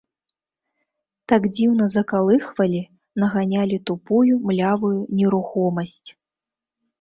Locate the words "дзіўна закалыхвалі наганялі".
1.57-3.77